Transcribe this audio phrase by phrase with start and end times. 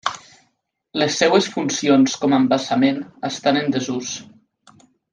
[1.01, 2.99] Les seues funcions com a embassament
[3.33, 4.15] estan en desús.